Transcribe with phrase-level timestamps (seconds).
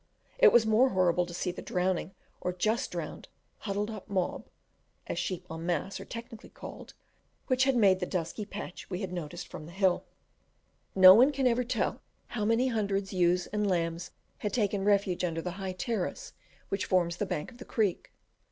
[0.39, 3.27] It was more horrible to see the drowning, or just drowned,
[3.59, 4.47] huddled up "mob"
[5.05, 6.95] (as sheep en masse are technically called)
[7.45, 10.03] which had made the dusky patch we had noticed from the hill.
[10.95, 14.09] No one can ever tell how many hundred ewes and lambs
[14.39, 16.33] had taken refuge under the high terrace
[16.69, 18.11] which forms the bank of the creek.